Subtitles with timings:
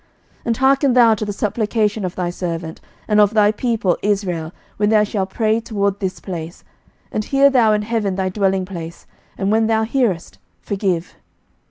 [0.37, 4.51] 11:008:030 And hearken thou to the supplication of thy servant, and of thy people Israel,
[4.77, 6.63] when they shall pray toward this place:
[7.11, 9.05] and hear thou in heaven thy dwelling place:
[9.37, 11.17] and when thou hearest, forgive.